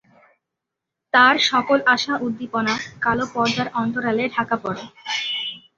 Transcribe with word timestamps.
তার 1.13 1.35
সকল 1.49 1.77
আশা 1.87 2.13
উদ্দীপনা 2.25 2.73
কালো 3.01 3.25
পর্দার 3.33 3.67
অন্তরালে 3.81 4.23
ঢাকা 4.35 4.55
পড়ে। 4.63 4.83